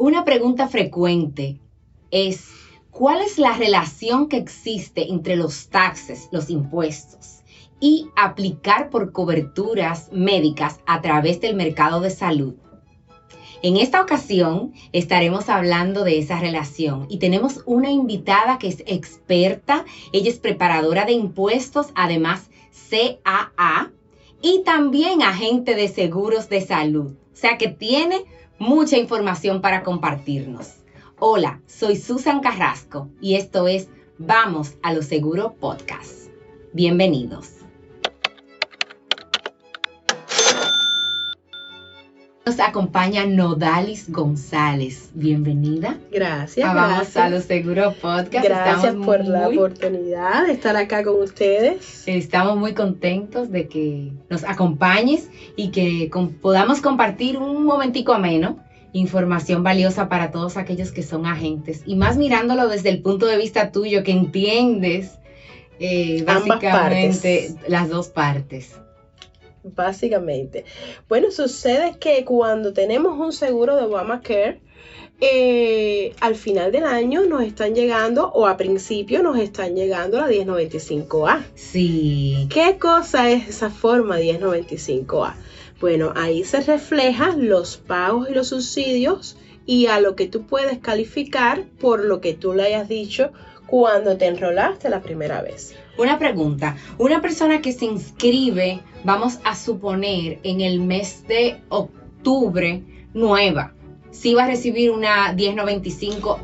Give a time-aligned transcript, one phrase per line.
[0.00, 1.60] Una pregunta frecuente
[2.10, 2.48] es,
[2.90, 7.42] ¿cuál es la relación que existe entre los taxes, los impuestos,
[7.80, 12.54] y aplicar por coberturas médicas a través del mercado de salud?
[13.62, 19.84] En esta ocasión estaremos hablando de esa relación y tenemos una invitada que es experta,
[20.14, 22.48] ella es preparadora de impuestos, además
[22.88, 23.90] CAA
[24.40, 27.16] y también agente de seguros de salud.
[27.34, 28.24] O sea que tiene
[28.60, 30.84] mucha información para compartirnos.
[31.18, 36.28] Hola, soy Susan Carrasco y esto es Vamos a lo Seguro Podcast.
[36.74, 37.59] Bienvenidos.
[42.50, 45.10] Nos acompaña Nodalis González.
[45.14, 46.00] Bienvenida.
[46.10, 46.68] Gracias.
[46.68, 48.44] A Vamos a lo Seguro Podcast.
[48.44, 52.02] Gracias Estamos por la muy- oportunidad de estar acá con ustedes.
[52.08, 58.58] Estamos muy contentos de que nos acompañes y que com- podamos compartir un momentico ameno,
[58.92, 63.36] información valiosa para todos aquellos que son agentes y más mirándolo desde el punto de
[63.36, 65.20] vista tuyo, que entiendes
[65.78, 68.72] eh, básicamente las dos partes.
[69.62, 70.64] Básicamente.
[71.08, 74.60] Bueno, sucede que cuando tenemos un seguro de Obamacare,
[75.20, 80.28] eh, al final del año nos están llegando, o a principio nos están llegando la
[80.28, 81.44] 1095A.
[81.54, 85.34] Sí, ¿Qué cosa es esa forma 1095A?
[85.78, 90.78] Bueno, ahí se reflejan los pagos y los subsidios y a lo que tú puedes
[90.78, 93.32] calificar por lo que tú le hayas dicho
[93.66, 95.74] cuando te enrolaste la primera vez.
[96.00, 102.82] Una pregunta, una persona que se inscribe, vamos a suponer, en el mes de octubre,
[103.12, 103.74] nueva,
[104.10, 106.40] si va a recibir una 1095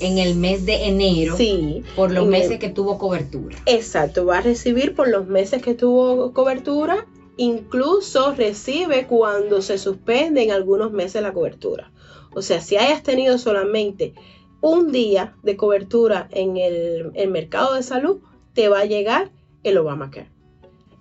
[0.00, 3.56] en el mes de enero Sí, por los meses que tuvo cobertura.
[3.64, 7.06] exacto, va a recibir por los meses que tuvo cobertura,
[7.38, 11.90] incluso recibe cuando se suspende en algunos meses la cobertura.
[12.34, 14.12] O sea, si hayas tenido solamente
[14.60, 18.18] un día de cobertura en el, el mercado de salud,
[18.58, 19.30] te va a llegar
[19.62, 20.26] el Obamacare.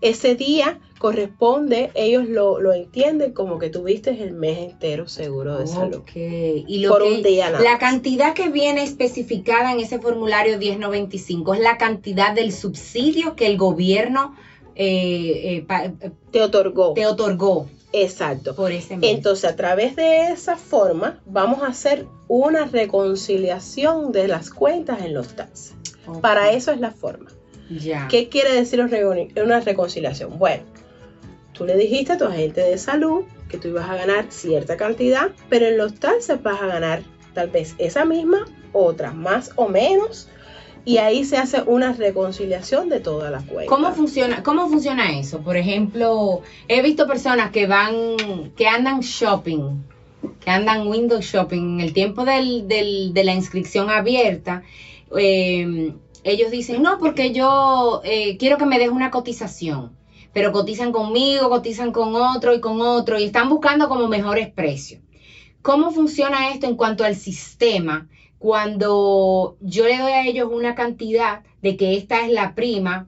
[0.01, 5.65] Ese día corresponde, ellos lo, lo entienden como que tuviste el mes entero seguro de
[5.65, 5.95] salud.
[6.01, 9.97] Ok, y lo Por que- un día nada la cantidad que viene especificada en ese
[9.97, 14.35] formulario 1095 es la cantidad del subsidio que el gobierno
[14.75, 16.93] eh, eh, pa- eh, Te otorgó.
[16.93, 18.53] te otorgó Exacto.
[18.53, 19.15] por ese mes.
[19.15, 25.15] Entonces, a través de esa forma, vamos a hacer una reconciliación de las cuentas en
[25.15, 25.73] los taxes.
[26.21, 27.31] Para eso es la forma.
[27.69, 28.07] Ya.
[28.09, 30.37] ¿Qué quiere decir una reconciliación?
[30.37, 30.63] Bueno,
[31.53, 35.31] tú le dijiste a tu agente de salud que tú ibas a ganar cierta cantidad,
[35.49, 37.01] pero en los taxes vas a ganar
[37.33, 40.27] tal vez esa misma, otra más o menos,
[40.85, 43.67] y ahí se hace una reconciliación de todas las cuentas.
[43.67, 45.41] ¿Cómo funciona, ¿Cómo funciona eso?
[45.41, 49.81] Por ejemplo, he visto personas que van, que andan shopping,
[50.39, 54.63] que andan window shopping en el tiempo del, del- de la inscripción abierta.
[55.17, 59.95] eh, ellos dicen, no, porque yo eh, quiero que me des una cotización.
[60.33, 65.01] Pero cotizan conmigo, cotizan con otro y con otro y están buscando como mejores precios.
[65.61, 68.07] ¿Cómo funciona esto en cuanto al sistema?
[68.37, 73.07] Cuando yo le doy a ellos una cantidad de que esta es la prima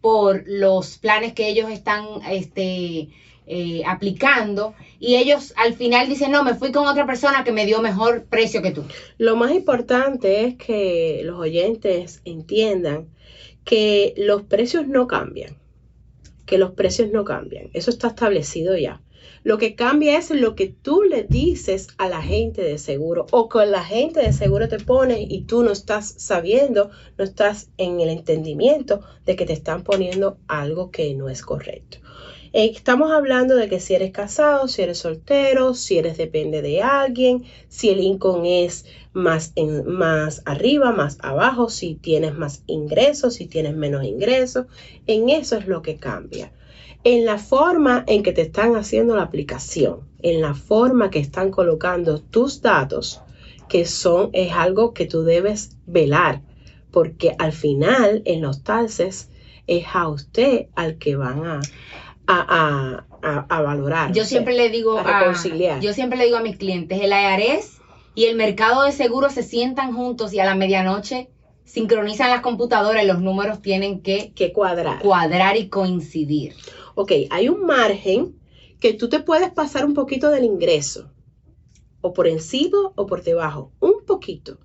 [0.00, 3.08] por los planes que ellos están este,
[3.46, 7.66] eh, aplicando y ellos al final dicen, no, me fui con otra persona que me
[7.66, 8.84] dio mejor precio que tú.
[9.18, 13.08] Lo más importante es que los oyentes entiendan
[13.64, 15.56] que los precios no cambian,
[16.46, 19.00] que los precios no cambian, eso está establecido ya.
[19.44, 23.48] Lo que cambia es lo que tú le dices a la gente de seguro o
[23.48, 28.00] que la gente de seguro te pone y tú no estás sabiendo, no estás en
[28.00, 31.98] el entendimiento de que te están poniendo algo que no es correcto.
[32.52, 36.80] Eh, Estamos hablando de que si eres casado, si eres soltero, si eres depende de
[36.82, 43.34] alguien, si el income es más, en, más arriba, más abajo, si tienes más ingresos,
[43.34, 44.66] si tienes menos ingresos.
[45.06, 46.50] En eso es lo que cambia.
[47.08, 51.52] En la forma en que te están haciendo la aplicación, en la forma que están
[51.52, 53.22] colocando tus datos,
[53.68, 56.42] que son, es algo que tú debes velar,
[56.90, 59.30] porque al final en los taxes
[59.68, 61.60] es a usted al que van a,
[62.26, 64.12] a, a, a, valorar.
[64.12, 65.78] Yo o sea, siempre le digo a a, reconciliar.
[65.78, 67.78] yo siempre le digo a mis clientes, el IARES
[68.16, 71.30] y el mercado de seguros se sientan juntos y a la medianoche
[71.66, 74.98] sincronizan las computadoras y los números tienen que que cuadrar.
[74.98, 76.54] cuadrar y coincidir.
[76.96, 78.40] Ok, hay un margen
[78.80, 81.10] que tú te puedes pasar un poquito del ingreso,
[82.00, 84.56] o por encima o por debajo, un poquito.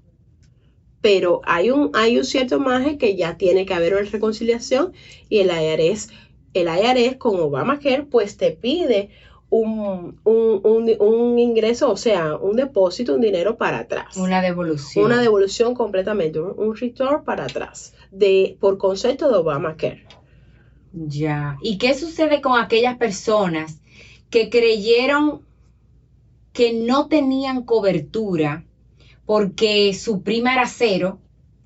[1.01, 4.93] Pero hay un, hay un cierto margen que ya tiene que haber una reconciliación
[5.27, 6.07] y el IRS,
[6.53, 9.09] el IRS con Obamacare pues te pide
[9.49, 14.15] un, un, un, un ingreso, o sea, un depósito, un dinero para atrás.
[14.15, 15.03] Una devolución.
[15.03, 20.05] Una devolución completamente, un, un return para atrás, de, por concepto de Obamacare.
[20.93, 21.57] Ya.
[21.61, 23.81] ¿Y qué sucede con aquellas personas
[24.29, 25.45] que creyeron
[26.53, 28.65] que no tenían cobertura
[29.25, 31.20] porque su prima era cero?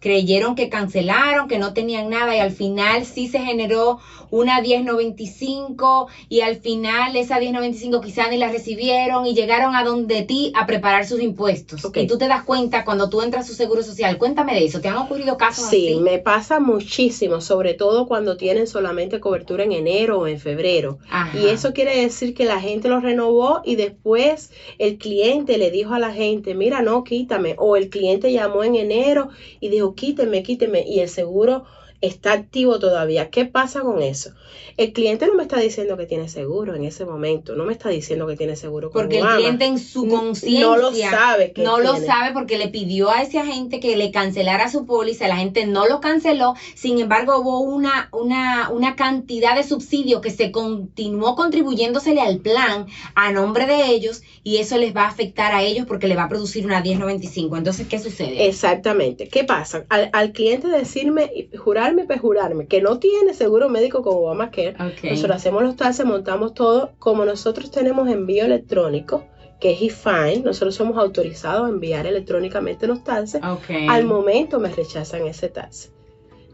[0.05, 3.97] Creyeron que cancelaron, que no tenían nada y al final sí se generó
[4.29, 10.21] una 1095 y al final esa 1095 quizás ni la recibieron y llegaron a donde
[10.21, 11.81] ti a preparar sus impuestos.
[11.95, 14.19] Y tú te das cuenta cuando tú entras a su seguro social.
[14.19, 14.79] Cuéntame de eso.
[14.79, 15.99] ¿Te han ocurrido casos Sí, así?
[15.99, 20.99] me pasa muchísimo, sobre todo cuando tienen solamente cobertura en enero o en febrero.
[21.09, 21.35] Ajá.
[21.39, 25.95] Y eso quiere decir que la gente lo renovó y después el cliente le dijo
[25.95, 27.55] a la gente, mira, no, quítame.
[27.57, 29.29] O el cliente llamó en enero
[29.59, 30.83] y dijo, quíteme, quíteme.
[30.87, 31.65] Y el seguro
[32.01, 33.29] está activo todavía.
[33.29, 34.31] ¿Qué pasa con eso?
[34.77, 37.89] El cliente no me está diciendo que tiene seguro en ese momento, no me está
[37.89, 41.63] diciendo que tiene seguro con Porque el cliente en su conciencia no lo sabe que
[41.63, 45.37] no lo sabe porque le pidió a ese agente que le cancelara su póliza, la
[45.37, 50.51] gente no lo canceló, sin embargo hubo una, una, una cantidad de subsidio que se
[50.51, 55.63] continuó contribuyéndosele al plan a nombre de ellos y eso les va a afectar a
[55.63, 57.57] ellos porque le va a producir una 1095.
[57.57, 58.47] Entonces, ¿qué sucede?
[58.47, 59.27] Exactamente.
[59.27, 59.85] ¿Qué pasa?
[59.89, 61.49] Al, al cliente decirme, y
[61.85, 65.03] jurarme, perjurarme, que no tiene seguro médico con Obamacare, Ok.
[65.11, 66.91] nosotros hacemos los taxes, montamos todo.
[66.99, 69.25] Como nosotros tenemos envío electrónico,
[69.59, 73.41] que es e-fine, nosotros somos autorizados a enviar electrónicamente los taxes.
[73.43, 73.69] Ok.
[73.89, 75.91] Al momento me rechazan ese taxe.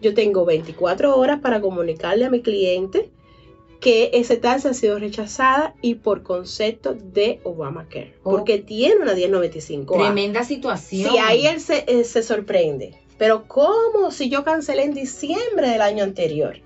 [0.02, 3.10] Yo tengo 24 horas para comunicarle a mi cliente
[3.80, 8.32] que ese taxe ha sido rechazada y por concepto de Obamacare, Oh.
[8.32, 9.96] porque tiene una 1095.
[9.98, 11.12] Tremenda situación.
[11.12, 13.01] Si ahí él se, eh, se sorprende.
[13.22, 16.58] Pero ¿cómo si yo cancelé en diciembre del año anterior?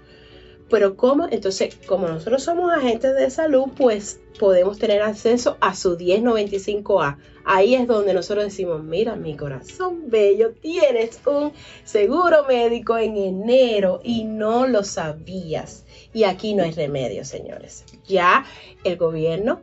[0.70, 1.28] Pero ¿cómo?
[1.30, 7.18] Entonces, como nosotros somos agentes de salud, pues podemos tener acceso a su 1095A.
[7.44, 11.52] Ahí es donde nosotros decimos, mira, mi corazón bello, tienes un
[11.84, 15.84] seguro médico en enero y no lo sabías.
[16.14, 17.84] Y aquí no hay remedio, señores.
[18.08, 18.46] Ya
[18.86, 19.60] el gobierno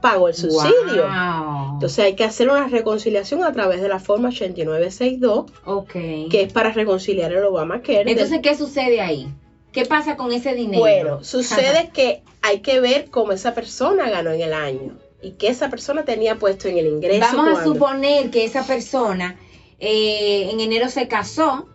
[0.00, 1.06] pagó el subsidio.
[1.08, 1.74] Wow.
[1.74, 5.92] Entonces hay que hacer una reconciliación a través de la forma 8962, ok.
[6.30, 8.10] que es para reconciliar el Obamacare.
[8.10, 9.28] Entonces, ¿qué sucede ahí?
[9.72, 10.80] ¿Qué pasa con ese dinero?
[10.80, 15.48] bueno, sucede que hay que ver cómo esa persona ganó en el año y qué
[15.48, 17.36] esa persona tenía puesto en el ingreso.
[17.36, 19.36] Vamos a suponer que esa persona
[19.78, 21.68] eh, en enero se casó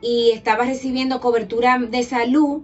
[0.00, 2.62] y estaba recibiendo cobertura de salud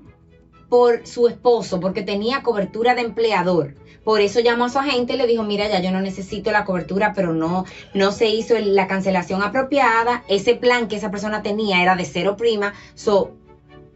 [0.69, 3.75] por su esposo, porque tenía cobertura de empleador.
[4.05, 6.65] Por eso llamó a su agente y le dijo, mira, ya yo no necesito la
[6.65, 7.65] cobertura, pero no,
[7.95, 10.25] no se hizo la cancelación apropiada.
[10.29, 13.33] Ese plan que esa persona tenía era de cero prima, so,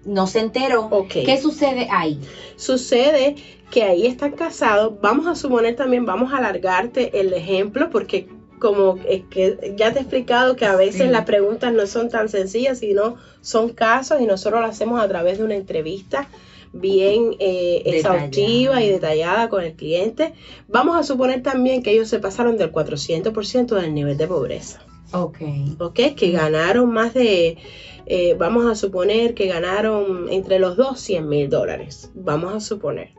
[0.05, 0.87] no se enteró.
[0.91, 1.13] Ok.
[1.27, 2.21] ¿Qué sucede ahí?
[2.57, 3.37] Sucede
[3.71, 4.95] que ahí están casados.
[5.03, 8.29] Vamos a suponer también, vamos a alargarte el ejemplo porque
[8.59, 11.09] como es que ya te he explicado que a veces Sí.
[11.09, 15.39] las preguntas no son tan sencillas, sino son casos y nosotros lo hacemos a través
[15.39, 16.27] de una entrevista
[16.73, 18.25] bien eh, Detallada.
[18.27, 20.35] exhaustiva y detallada con el cliente.
[20.69, 24.81] Vamos a suponer también que ellos se pasaron del 400% del nivel de pobreza.
[25.13, 25.39] Ok.
[25.79, 26.01] ¿ok?
[26.17, 27.57] Que ganaron más de,
[28.07, 33.11] eh, vamos a suponer que ganaron entre los dos 100 mil dólares, vamos a suponer,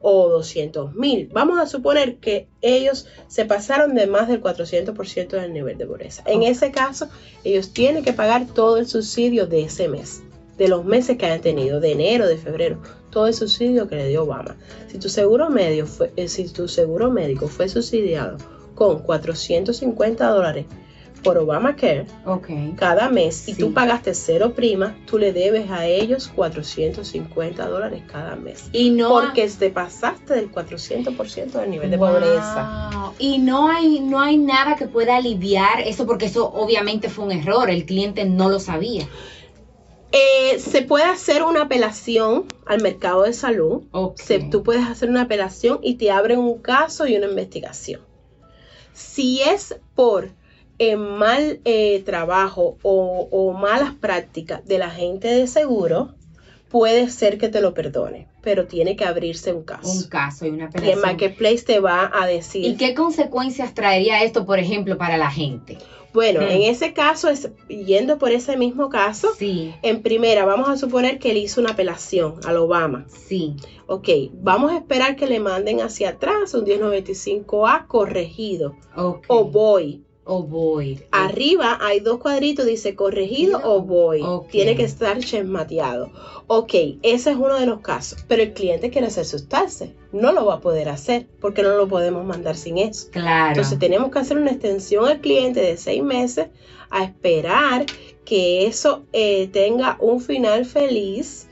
[0.00, 5.52] o 200 mil, vamos a suponer que ellos se pasaron de más del 400% del
[5.52, 6.22] nivel de pobreza.
[6.26, 7.08] En ese caso,
[7.44, 10.22] ellos tienen que pagar todo el subsidio de ese mes,
[10.58, 12.78] de los meses que hayan tenido, de enero, de febrero,
[13.10, 14.56] todo el subsidio que le dio Obama.
[14.88, 18.36] Si tu seguro medio fue, eh, si tu seguro médico fue subsidiado
[18.74, 20.66] con 450 dólares
[21.24, 22.48] por Obamacare Ok.
[22.76, 23.60] cada mes y Sí.
[23.60, 28.68] tú pagaste cero prima, tú le debes a ellos 450 dólares cada mes.
[28.72, 29.08] Y no...
[29.08, 33.12] Porque te pasaste del 400% del nivel de pobreza.
[33.18, 37.32] Y no hay, no hay nada que pueda aliviar eso, porque eso obviamente fue un
[37.32, 39.08] error, el cliente no lo sabía.
[40.12, 43.84] Eh, se puede hacer una apelación al mercado de salud.
[44.16, 48.06] Se- tú puedes hacer una apelación y te abren un caso y una investigación.
[48.92, 50.36] Si es por
[50.78, 56.17] eh, mal eh, trabajo o, o malas prácticas del agente de seguro,
[56.68, 59.90] puede ser que te lo perdone, pero tiene que abrirse un caso.
[59.90, 61.00] Un caso y una y el apelación.
[61.00, 65.78] Marketplace te va a decir, ¿Y qué consecuencias traería esto, por ejemplo, para la gente?
[66.14, 66.44] bueno, Mm.
[66.48, 71.18] en ese caso, es, yendo por ese mismo caso, Sí, en primera, vamos a suponer
[71.18, 73.06] que él hizo una apelación al Obama.
[73.08, 73.54] sí.
[73.86, 79.24] Ok, vamos a esperar que le manden hacia atrás un 1095A corregido Ok.
[79.28, 80.04] o voy.
[80.28, 81.00] O void.
[81.10, 84.24] Arriba hay dos cuadritos, dice corregido o void.
[84.50, 86.12] Tiene que estar chesmateado.
[86.46, 88.24] Ok, ese es uno de los casos.
[88.28, 89.46] Pero el cliente quiere hacer sus.
[90.12, 93.08] No lo va a poder hacer porque no lo podemos mandar sin eso.
[93.10, 93.48] Claro.
[93.48, 96.48] Entonces tenemos que hacer una extensión al cliente de seis meses
[96.90, 97.86] a esperar
[98.24, 101.48] que eso eh, tenga un final feliz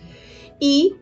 [0.60, 0.94] y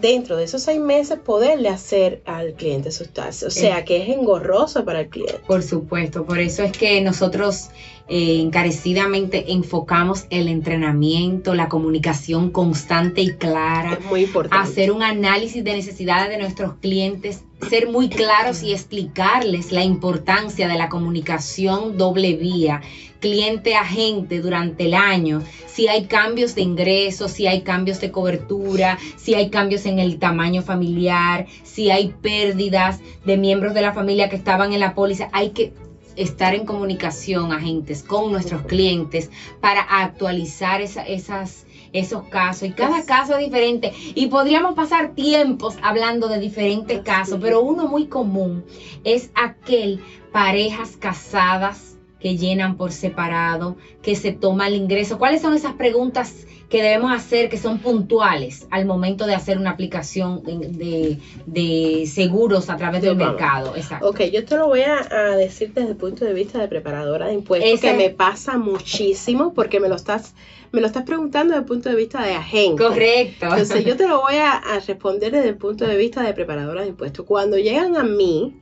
[0.00, 3.08] dentro de esos seis meses poderle hacer al cliente sus.
[3.44, 5.40] O sea que es engorroso para el cliente.
[5.46, 7.70] Por supuesto, por eso es que nosotros
[8.08, 14.56] eh, encarecidamente enfocamos el entrenamiento, la comunicación constante y clara, Es muy importante.
[14.56, 20.68] hacer un análisis de necesidades de nuestros clientes, ser muy claros y explicarles la importancia
[20.68, 22.82] de la comunicación doble vía,
[23.26, 29.34] cliente-agente durante el año, si hay cambios de ingresos, si hay cambios de cobertura, si
[29.34, 34.36] hay cambios en el tamaño familiar, si hay pérdidas de miembros de la familia que
[34.36, 35.72] estaban en la póliza, hay que
[36.14, 39.28] estar en comunicación, agentes, con nuestros clientes
[39.60, 42.68] para actualizar esa- esas esos casos.
[42.68, 43.92] Y cada caso es diferente.
[44.14, 48.64] Y podríamos pasar tiempos hablando de diferentes casos, pero uno muy común
[49.04, 55.18] es aquel parejas casadas que llenan por separado, que se toma el ingreso.
[55.18, 59.70] ¿Cuáles son esas preguntas que debemos hacer que son puntuales al momento de hacer una
[59.70, 63.76] aplicación de, de seguros a través De del mercado?
[63.76, 64.08] Exacto.
[64.08, 67.26] Ok, yo te lo voy a, a decir desde el punto de vista de preparadora
[67.28, 70.34] de impuestos, Ese- que me pasa muchísimo porque me lo estás,
[70.72, 72.82] me lo estás preguntando desde el punto de vista de agente.
[72.82, 73.46] Correcto.
[73.46, 76.82] Entonces yo te lo voy a, a responder desde el punto de vista de preparadora
[76.82, 77.24] de impuestos.
[77.26, 78.56] Cuando llegan a mí,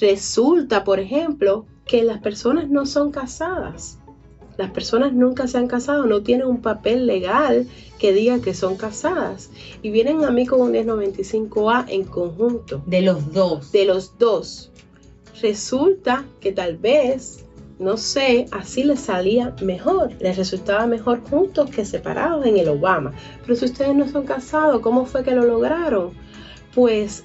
[0.00, 3.98] resulta, por ejemplo, que las personas no son casadas.
[4.56, 7.66] Las personas nunca se han casado, no tienen un papel legal
[7.98, 9.50] que diga que son casadas.
[9.82, 13.70] Y vienen a mí con un 1095A en conjunto de los dos.
[13.72, 14.70] de los dos.
[15.42, 17.44] Resulta que tal vez,
[17.78, 23.12] no sé, así les salía mejor, les resultaba mejor juntos que separados en el Obama.
[23.42, 26.12] Pero si ustedes no son casados, ¿cómo fue que lo lograron?
[26.74, 27.22] Pues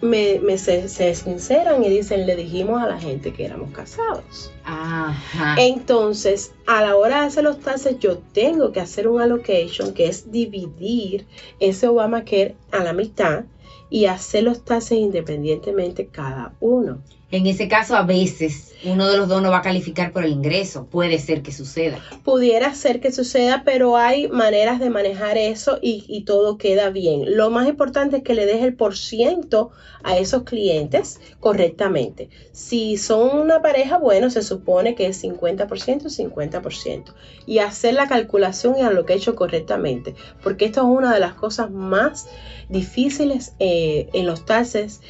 [0.00, 4.52] me, me se, se sinceran y dicen, le dijimos a la gente que éramos casados.
[4.64, 5.56] Ajá.
[5.58, 10.06] Entonces, a la hora de hacer los taxes, yo tengo que hacer un allocation, que
[10.06, 11.26] es dividir
[11.58, 13.44] ese Obamacare a la mitad
[13.90, 17.02] y hacer los taxes independientemente cada uno.
[17.32, 20.32] En ese caso, a veces uno de los dos no va a calificar por el
[20.32, 20.86] ingreso.
[20.86, 21.98] Puede ser que suceda.
[22.24, 27.36] Pudiera ser que suceda, pero hay maneras de manejar eso y, todo queda bien.
[27.36, 29.70] Lo más importante es que le des el por ciento
[30.02, 32.30] a esos clientes correctamente.
[32.52, 37.14] Si son una pareja, bueno, se supone que es 50%, 50%.
[37.46, 40.14] Y hacer la calculación y lo que he hecho correctamente.
[40.42, 42.28] Porque esto es una de las cosas más
[42.68, 45.00] difíciles eh, en los taxes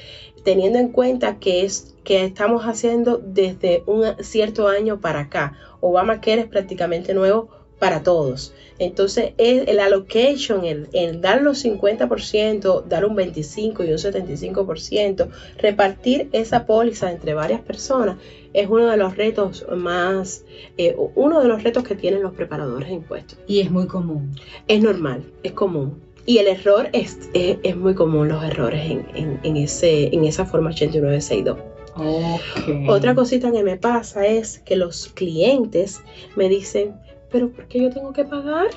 [0.44, 5.56] teniendo en cuenta que es que estamos haciendo desde un cierto año para acá.
[5.80, 7.48] Obamacare es prácticamente nuevo
[7.80, 8.54] para todos.
[8.78, 15.28] Entonces, el, el allocation, el, el, dar los 50%, dar un 25% y un 75%,
[15.58, 18.18] repartir esa póliza entre varias personas,
[18.52, 20.44] es uno de los retos más,
[20.76, 23.38] eh, uno de los retos que tienen los preparadores de impuestos.
[23.46, 24.30] Y es muy común.
[24.68, 26.00] Es normal, es común.
[26.30, 30.24] Y el error es, es, es muy común, los errores en, en, en, ese, en
[30.24, 31.58] esa forma 8962.
[31.96, 32.88] Okay.
[32.88, 36.04] Otra cosita que me pasa es que los clientes
[36.36, 36.94] me dicen,
[37.32, 38.68] pero ¿por qué yo tengo que pagar?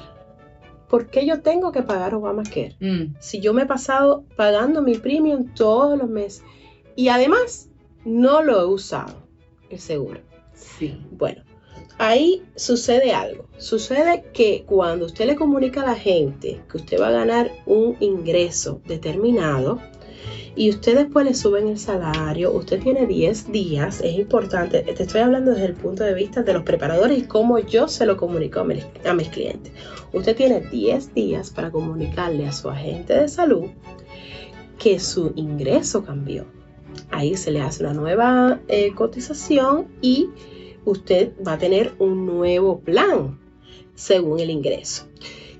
[0.89, 2.75] ¿Por qué yo tengo que pagar Obamacare?
[2.79, 3.17] Mm.
[3.19, 6.43] Si yo me he pasado pagando mi premium todos los meses
[6.95, 7.69] y además
[8.03, 9.27] no lo he usado,
[9.69, 10.21] el seguro.
[10.55, 11.05] Sí.
[11.11, 11.43] Bueno,
[11.97, 13.45] ahí sucede algo.
[13.57, 17.95] Sucede que cuando usted le comunica a la gente que usted va a ganar un
[17.99, 19.79] ingreso determinado
[20.55, 25.21] y usted después le suben el salario, usted tiene 10 días, es importante, te estoy
[25.21, 28.59] hablando desde el punto de vista de los preparadores y cómo yo se lo comunico
[28.59, 29.73] a mis, clientes.
[30.11, 33.65] Usted tiene 10 días para comunicarle a su agente de salud
[34.77, 36.45] que su ingreso cambió.
[37.09, 40.29] Ahí se le hace una nueva eh, cotización y
[40.85, 43.39] usted va a tener un nuevo plan
[43.95, 45.07] según el ingreso.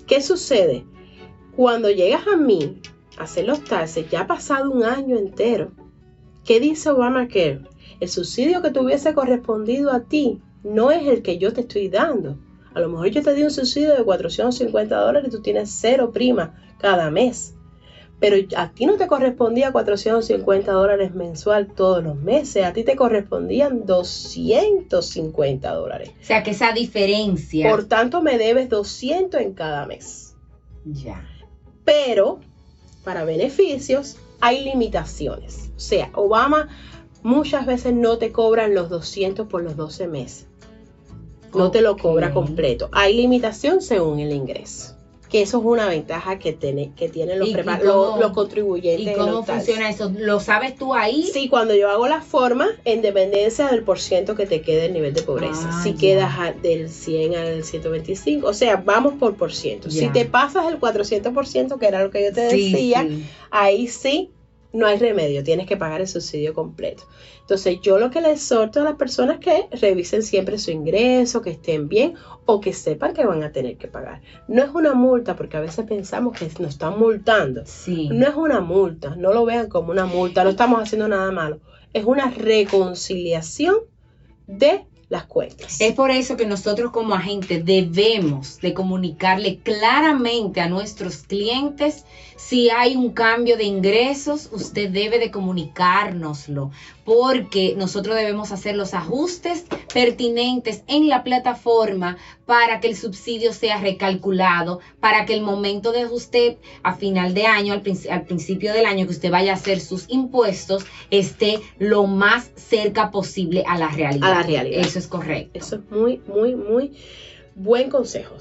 [0.07, 0.85] ¿Qué sucede?
[1.55, 2.81] Cuando llegas a mí
[3.17, 5.71] a hacer los taxes, ya ha pasado un año entero.
[6.43, 7.61] ¿Qué dice Obamacare?
[7.99, 11.89] El subsidio que te hubiese correspondido a ti no es el que yo te estoy
[11.89, 12.37] dando.
[12.73, 16.11] A lo mejor yo te di un subsidio de 450 dólares y tú tienes cero
[16.11, 17.55] prima cada mes.
[18.19, 22.95] Pero a ti no te correspondía 450 dólares mensual todos los meses, a ti te
[22.95, 26.11] correspondían 250 dólares.
[26.21, 27.69] O sea que esa diferencia.
[27.69, 30.35] Por tanto, me debes 200 en cada mes.
[30.85, 31.27] Ya.
[31.83, 32.39] Pero
[33.03, 35.71] para beneficios hay limitaciones.
[35.75, 36.69] O sea, Obama
[37.23, 40.47] muchas veces no te cobran los 200 por los 12 meses.
[41.53, 42.89] no te lo cobra completo.
[42.93, 44.95] Hay limitación según el ingreso.
[45.33, 48.19] Que eso es una ventaja que, tiene, que tienen los, ¿Y- y prepa- cómo- los,
[48.19, 49.13] los contribuyentes.
[49.15, 50.11] ¿Y cómo funciona eso?
[50.15, 51.23] ¿Lo sabes tú ahí?
[51.33, 54.93] Sí, cuando yo hago la forma, en dependencia del por ciento que te quede el
[54.93, 55.69] nivel de pobreza.
[55.71, 59.89] Ah, si quedas del 100 al 125, o sea, vamos por por ciento.
[59.89, 63.25] Si te pasas el 400%, que era lo que yo te Sí, decía, sí.
[63.49, 64.29] ahí sí
[64.73, 67.03] no hay remedio, tienes que pagar el subsidio completo.
[67.41, 71.51] Entonces, yo lo que le exhorto a las personas que revisen siempre su ingreso, que
[71.51, 72.15] estén bien
[72.45, 74.21] o que sepan que van a tener que pagar.
[74.47, 77.61] No es una multa, porque a veces pensamos que nos están multando.
[77.65, 78.09] Sí.
[78.11, 81.59] No es una multa, no lo vean como una multa, no estamos haciendo nada malo.
[81.93, 83.75] Es una reconciliación
[84.47, 85.79] de las cuentas.
[85.79, 92.03] Es por eso que nosotros como agentes debemos de comunicarle claramente a nuestros clientes
[92.35, 96.71] si hay un cambio de ingresos, usted debe de comunicárnoslo,
[97.03, 103.77] porque nosotros debemos hacer los ajustes pertinentes en la plataforma para que el subsidio sea
[103.79, 108.73] recalculado, para que el momento de usted a final de año, al, princi- al principio
[108.73, 113.77] del año que usted vaya a hacer sus impuestos, esté lo más cerca posible a
[113.77, 114.31] la realidad.
[114.31, 114.81] A la realidad.
[114.85, 115.51] Eso es correcto.
[115.59, 116.91] Eso es muy, muy, muy
[117.55, 118.35] buen consejo.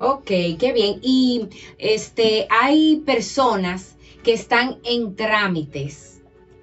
[0.00, 0.98] Ok, qué bien.
[1.02, 1.46] Y
[1.78, 6.11] este, hay personas que están en trámites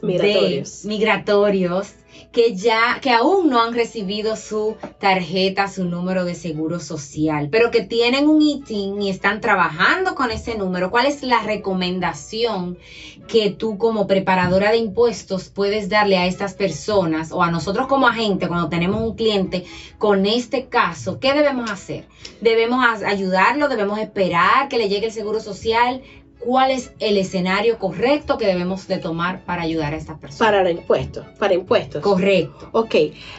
[0.01, 0.83] Migratorios.
[0.83, 1.93] de migratorios
[2.31, 7.71] que ya que aún no han recibido su tarjeta, su número de seguro social, pero
[7.71, 10.91] que tienen un ITIN y están trabajando con ese número.
[10.91, 12.77] ¿Cuál es la recomendación
[13.27, 18.07] que tú como preparadora de impuestos puedes darle a estas personas o a nosotros como
[18.07, 19.65] agente cuando tenemos un cliente
[19.97, 21.19] con este caso?
[21.19, 22.05] ¿Qué debemos hacer?
[22.41, 23.69] ¿Debemos ayudarlo?
[23.69, 26.01] ¿Debemos esperar que le llegue el seguro social?
[26.39, 30.53] ¿Cuál es el escenario correcto que debemos de tomar para ayudar a estas personas?
[30.53, 32.01] Para impuestos, para impuestos.
[32.01, 32.69] Correcto.
[32.71, 32.95] Ok,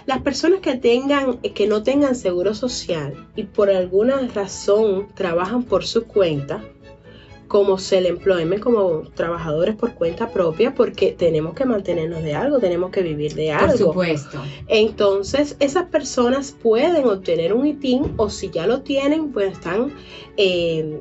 [0.07, 5.87] las personas que tengan, que no tengan seguro social y por alguna razón trabajan por
[5.87, 6.63] su cuenta,
[7.49, 13.03] como self-employment, como trabajadores por cuenta propia, porque tenemos que mantenernos de algo, tenemos que
[13.03, 13.77] vivir de Por algo.
[13.89, 14.41] supuesto.
[14.69, 19.93] Entonces, esas personas pueden obtener un ITIN o si ya lo tienen, pues están,
[20.37, 21.01] eh,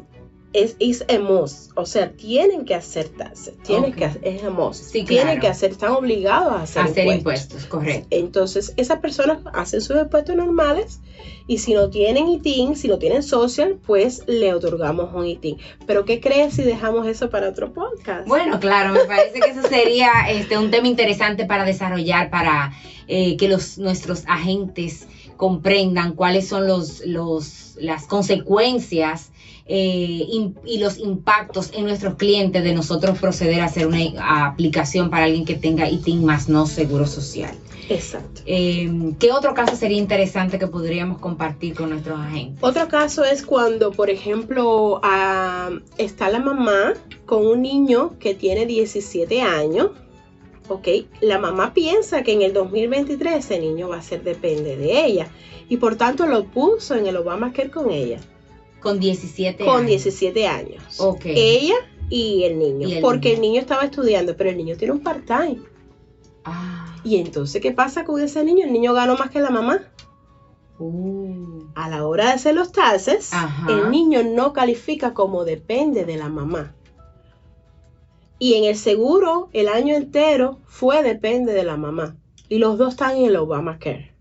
[0.53, 0.75] es
[1.21, 3.97] must, o sea, tienen que hacer taxes, tienen Ok.
[3.97, 4.41] que es
[4.77, 5.41] Sí, tienen claro.
[5.41, 7.43] que hacer, están obligados a hacer, Hacer impuestos.
[7.45, 8.07] impuestos, correcto.
[8.09, 10.99] Entonces, esas personas hacen sus impuestos normales
[11.45, 15.57] y si no tienen ITIN, si no tienen social, pues le otorgamos un ITIN.
[15.85, 18.27] Pero, ¿qué crees si dejamos eso para otro podcast?
[18.27, 22.73] Bueno, claro, me parece que eso sería este, un tema interesante para desarrollar, para
[23.07, 25.07] eh, que los, nuestros agentes
[25.37, 29.29] comprendan cuáles son los, los, las consecuencias
[29.71, 34.47] eh, im- y los impactos en nuestros clientes de nosotros proceder a hacer una a-
[34.47, 37.53] aplicación para alguien que tenga ITIN más no seguro social.
[37.87, 38.41] Exacto.
[38.45, 42.57] Eh, ¿Qué otro caso sería interesante que podríamos compartir con nuestros agentes?
[42.61, 44.99] Otro caso es cuando, por ejemplo,
[45.97, 46.93] está la mamá
[47.25, 49.91] con un niño que tiene 17 años.
[50.67, 50.87] Ok,
[51.21, 55.27] la mamá piensa que en el 2023 ese niño va a ser depende de ella
[55.67, 58.19] y por tanto lo puso en el Obamacare con ella,
[58.81, 59.87] Con 17 con años.
[59.87, 60.99] 17 años.
[60.99, 61.21] Ok.
[61.25, 61.75] Ella
[62.09, 63.35] y el niño, Y el porque niño.
[63.35, 65.59] el niño estaba estudiando, pero el niño tiene un part-time.
[66.45, 68.65] Ah, Y entonces, ¿qué pasa con ese niño?
[68.65, 69.81] El niño ganó más que la mamá.
[70.79, 73.67] uh, A la hora de hacer los taxes, Ajá.
[73.71, 76.73] el niño no califica como depende de la mamá.
[78.39, 82.15] Y en el seguro, el año entero fue depende de la mamá.
[82.47, 84.13] Y los dos están en el Obamacare.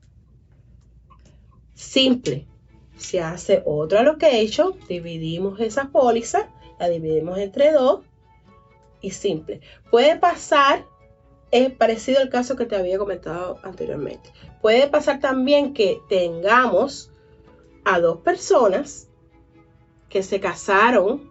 [1.74, 2.47] Simple.
[2.98, 8.00] Se hace otra allocation, dividimos esa póliza, la dividimos entre dos
[9.00, 9.60] y simple.
[9.90, 10.84] Puede pasar,
[11.50, 14.30] es parecido al caso que te había comentado anteriormente.
[14.60, 17.10] Puede pasar también que tengamos
[17.84, 19.08] a dos personas
[20.08, 21.30] que se casaron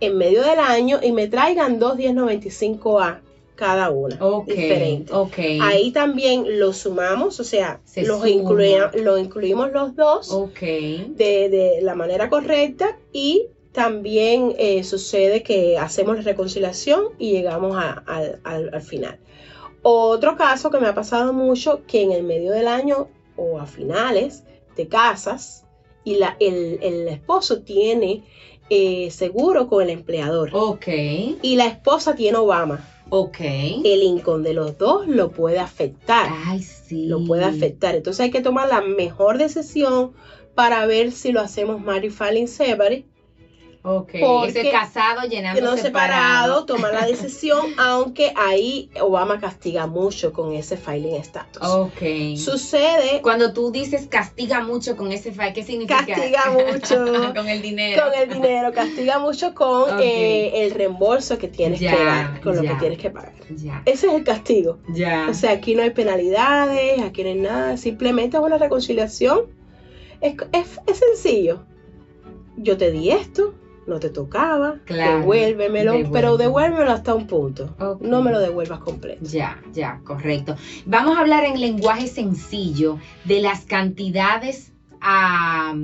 [0.00, 3.20] en medio del año y me traigan dos 1095A
[3.60, 5.12] cada una, diferente.
[5.60, 8.30] Ahí también lo sumamos, o sea, Se los suma.
[8.30, 10.32] incluya- lo incluimos los dos
[11.16, 17.76] de, de la manera correcta y también eh, sucede que hacemos la reconciliación y llegamos
[17.76, 19.18] a- al- al- al final.
[19.82, 23.66] Otro caso que me ha pasado mucho, que en el medio del año o a
[23.66, 24.42] finales
[24.74, 25.64] te casas
[26.02, 28.24] y la, el, el esposo tiene
[28.72, 30.86] eh, seguro con el empleador Ok.
[31.42, 32.99] y la esposa tiene Obama.
[33.10, 33.40] Ok.
[33.40, 37.06] El income de los dos lo puede afectar Ay, sí.
[37.06, 37.94] lo puede afectar.
[37.96, 40.12] Entonces hay que tomar la mejor decisión
[40.54, 43.06] para ver si lo hacemos married filing separate
[43.82, 45.82] Ok, Porque- ese casado llenando no separado.
[46.62, 51.62] separado, toma la decisión, aunque ahí Obama castiga mucho con ese filing status.
[51.66, 52.36] Ok.
[52.36, 56.04] Sucede Cuando tú dices castiga mucho con ese file, ¿qué significa?
[56.04, 57.32] Castiga mucho.
[57.34, 58.02] con el dinero.
[58.04, 62.56] con el dinero, castiga mucho con eh, el reembolso que tienes Ya, que dar, con
[62.56, 63.32] lo que tienes que pagar.
[63.56, 64.78] Ya, Ese es el castigo.
[64.88, 65.26] ya.
[65.30, 69.40] O sea, aquí no hay penalidades, aquí no hay nada, simplemente es una reconciliación.
[70.20, 71.62] Es, es- es sencillo.
[72.58, 73.54] Yo te di esto,
[73.90, 76.10] no te tocaba, Claro, devuélvemelo, devuélveme.
[76.12, 77.74] pero devuélvemelo hasta un punto.
[78.00, 79.24] No me lo devuelvas completo.
[79.24, 80.56] Ya, ya, correcto.
[80.86, 84.72] Vamos a hablar en lenguaje sencillo de las cantidades
[85.02, 85.74] a,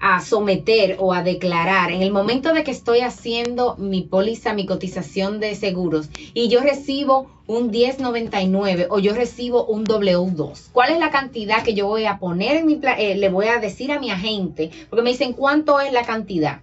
[0.00, 4.66] a someter o a declarar en el momento de que estoy haciendo mi póliza, mi
[4.66, 10.70] cotización de seguros y yo recibo un 1099 o yo recibo un W2.
[10.72, 13.58] ¿Cuál es la cantidad que yo voy a poner en mi eh, le voy a
[13.58, 14.70] decir a mi agente?
[14.88, 16.60] Porque me dicen, ¿cuánto es la cantidad?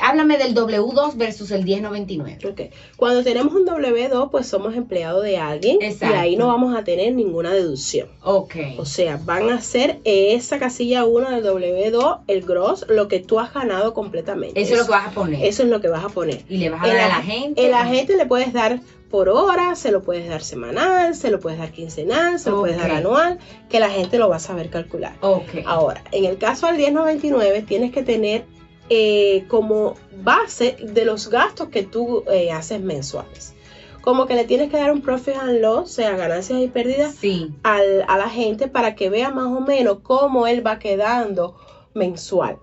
[0.00, 2.38] Háblame del W2 versus el 1099.
[2.50, 2.60] Ok.
[2.96, 6.14] Cuando tenemos un W2, pues somos empleados de alguien Exacto.
[6.14, 8.08] y ahí no vamos a tener ninguna deducción.
[8.22, 8.56] Ok.
[8.78, 13.40] O sea, van a ser esa casilla 1 del W2, el gross, lo que tú
[13.40, 14.60] has ganado completamente.
[14.60, 15.44] Eso es lo que vas a poner.
[15.44, 16.42] Eso es lo que vas a poner.
[16.48, 17.66] y le vas a El, dar a la gente.
[17.66, 21.58] el agente le puedes dar por hora, se lo puedes dar semanal, se lo puedes
[21.60, 23.38] dar quincenal, se lo puedes dar anual,
[23.70, 25.14] que la gente lo va a saber calcular.
[25.20, 25.62] Ok.
[25.64, 28.44] Ahora, en el caso del 1099 tienes que tener
[28.88, 33.54] eh, como base de los gastos que tú eh, haces mensuales.
[34.00, 37.14] Como que le tienes que dar un profit and loss, o sea, ganancias y pérdidas
[37.16, 37.50] Sí.
[37.64, 41.56] al- a la gente para que vea más o menos cómo él va quedando
[41.94, 42.58] mensual.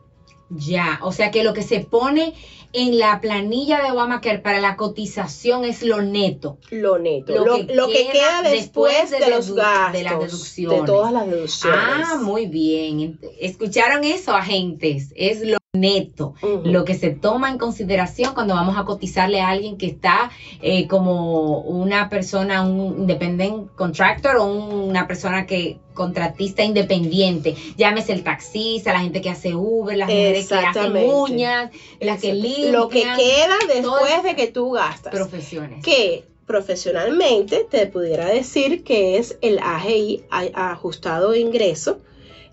[0.50, 1.00] Ya.
[1.02, 2.34] O sea que lo que se pone
[2.74, 6.58] en la planilla de Obamacare para la cotización es lo neto.
[6.70, 9.94] Lo neto, Lo lo, que lo que queda queda después, después de de, los gastos,
[9.94, 10.80] de las deducciones.
[10.82, 11.80] de todas las deducciones.
[11.82, 13.20] Ah, muy bien.
[13.40, 15.12] ¿Escucharon eso, agentes?
[15.16, 16.36] Es lo neto.
[16.64, 20.30] Lo que se toma en consideración cuando vamos a cotizarle a alguien que está
[20.62, 28.22] eh, como una persona, un independent contractor o una persona que contratista independiente, llámese el
[28.24, 32.88] taxista, la gente que hace Uber, las mujeres que hacen uñas, las que limpian, Lo
[32.88, 35.12] que queda después de que tú gastas.
[35.12, 35.84] profesiones.
[35.84, 41.98] que profesionalmente te pudiera decir que es el AGI ajustado de ingreso,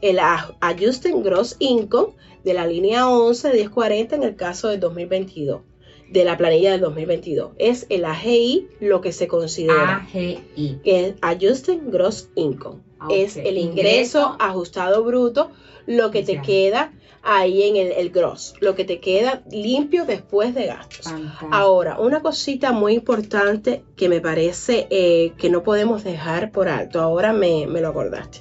[0.00, 5.62] el a- Adjusted Gross Income de la línea 11 1040 en el caso del 2022,
[6.10, 7.52] de la planilla del 2022.
[7.58, 9.96] Es el AGI lo que se considera.
[9.98, 10.80] AGI.
[10.84, 12.80] que es Adjusted Gross Income.
[12.98, 14.36] Ah, Es el ingreso, Ingreso.
[14.38, 15.50] ajustado bruto,
[15.86, 20.54] lo que te queda ahí en el, el gross, lo que te queda limpio después
[20.54, 21.04] de gastos.
[21.04, 21.48] Fantástico.
[21.52, 27.00] Ahora, una cosita muy importante que me parece eh, que no podemos dejar por alto,
[27.00, 28.40] ahora me, me lo acordaste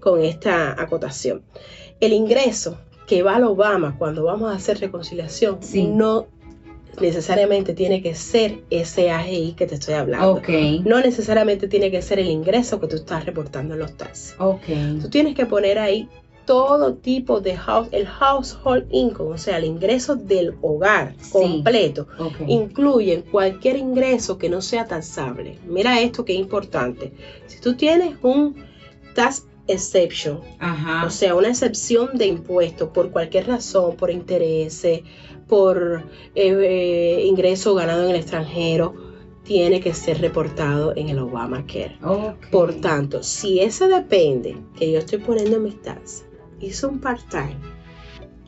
[0.00, 1.42] con esta acotación.
[2.00, 2.78] El ingreso
[3.10, 5.84] que va al Obama cuando vamos a hacer reconciliación Sí.
[5.88, 6.26] no
[7.00, 10.40] necesariamente tiene que ser ese AGI que te estoy hablando.
[10.84, 14.36] No necesariamente tiene que ser el ingreso que tú estás reportando en los taxes.
[15.02, 16.08] Tú tienes que poner ahí
[16.46, 21.30] todo tipo de house, el household income, o sea, el ingreso del hogar Sí.
[21.32, 22.06] completo.
[22.46, 25.58] Incluyen cualquier ingreso que no sea taxable.
[25.66, 27.12] Mira esto que es importante.
[27.46, 28.54] Si tú tienes un
[29.14, 31.06] tax exception, Ajá.
[31.06, 35.02] o sea, una excepción de impuestos por cualquier razón, por intereses,
[35.48, 36.04] por
[36.34, 38.94] eh, eh, ingreso ganado en el extranjero,
[39.42, 41.98] tiene que ser reportado en el Obamacare.
[42.52, 46.24] Por tanto, si ese depende que yo estoy poniendo en mis taxes,
[46.60, 47.56] hizo un part-time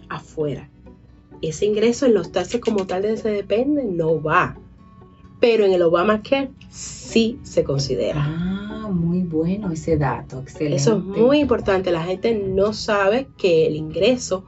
[0.09, 0.69] afuera,
[1.41, 4.57] ese ingreso en los taxes como tal de ese depende no va.
[5.41, 8.23] Pero en el Obamacare sí se considera.
[8.25, 8.52] Ah,
[8.93, 10.41] muy bueno ese dato.
[10.41, 10.77] Excelente.
[10.77, 11.91] Eso es muy importante.
[11.91, 14.45] La gente no sabe que el ingreso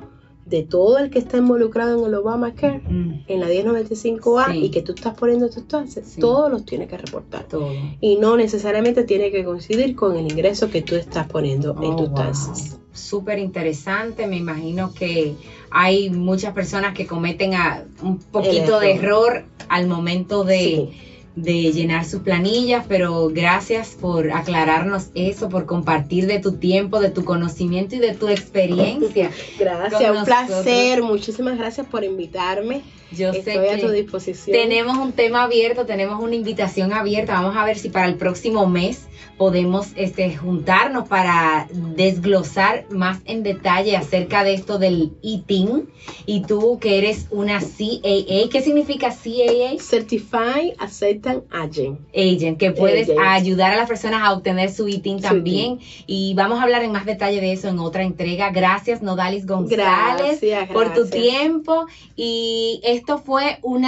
[0.47, 4.65] de todo el que está involucrado en el Obamacare, Mm, en la 1095A, Sí.
[4.67, 6.21] y que tú estás poniendo tus taxes, Sí.
[6.21, 7.45] todos los tienes que reportar.
[7.45, 7.71] todo.
[8.01, 11.97] Y no necesariamente tiene que coincidir con el ingreso que tú estás poniendo en Oh,
[11.97, 12.17] tus wow.
[12.19, 12.79] taxes.
[12.93, 14.27] Súper interesante.
[14.27, 15.35] Me imagino que
[15.71, 20.91] hay muchas personas que cometen a- un poquito de error al momento de, Sí.
[21.37, 27.11] De llenar sus planillas, pero gracias por aclararnos eso, por compartir de tu tiempo, de
[27.11, 29.31] tu conocimiento y de tu experiencia.
[29.59, 30.25] Gracias, un nosotros.
[30.25, 31.03] placer.
[31.03, 32.83] Muchísimas gracias por invitarme.
[33.17, 34.57] Yo sé Estoy a tu que disposición.
[34.57, 37.35] tenemos un tema abierto, tenemos una invitación abierta.
[37.35, 39.07] Vamos a ver si para el próximo mes
[39.39, 45.89] podemos este, juntarnos para desglosar más en detalle acerca de esto del eating.
[46.27, 49.81] Y tú que eres una CAA, ¿qué significa CAA?
[49.81, 52.01] Certified Instant Agent.
[52.15, 53.21] Agent, que puedes Agent.
[53.27, 55.81] ayudar a las personas a obtener su Su también.
[56.07, 58.51] Y vamos a hablar en más detalle de eso en otra entrega.
[58.51, 61.87] Gracias, Nodalis González, Gracias, por tu tiempo.
[62.17, 63.85] Y esto fue un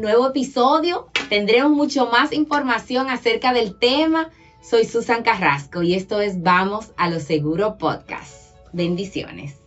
[0.00, 1.08] nuevo episodio.
[1.28, 4.30] Tendremos mucho más información acerca del tema.
[4.62, 8.54] Soy Susan Carrasco y esto es Vamos a lo Seguro Podcast.
[8.72, 9.59] Bendiciones.